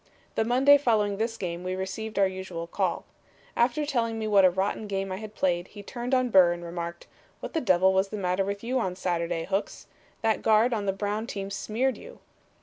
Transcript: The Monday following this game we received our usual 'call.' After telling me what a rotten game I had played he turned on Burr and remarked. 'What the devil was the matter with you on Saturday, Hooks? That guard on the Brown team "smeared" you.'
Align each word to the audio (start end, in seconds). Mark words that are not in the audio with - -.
The 0.33 0.43
Monday 0.43 0.79
following 0.79 1.17
this 1.17 1.37
game 1.37 1.63
we 1.63 1.75
received 1.75 2.17
our 2.17 2.25
usual 2.27 2.65
'call.' 2.65 3.05
After 3.55 3.85
telling 3.85 4.17
me 4.17 4.27
what 4.27 4.43
a 4.43 4.49
rotten 4.49 4.87
game 4.87 5.11
I 5.11 5.17
had 5.17 5.35
played 5.35 5.67
he 5.67 5.83
turned 5.83 6.15
on 6.15 6.29
Burr 6.31 6.53
and 6.53 6.63
remarked. 6.63 7.05
'What 7.39 7.53
the 7.53 7.61
devil 7.61 7.93
was 7.93 8.07
the 8.07 8.17
matter 8.17 8.43
with 8.43 8.63
you 8.63 8.79
on 8.79 8.95
Saturday, 8.95 9.45
Hooks? 9.45 9.85
That 10.23 10.41
guard 10.41 10.73
on 10.73 10.87
the 10.87 10.91
Brown 10.91 11.27
team 11.27 11.51
"smeared" 11.51 11.99
you.' 11.99 12.17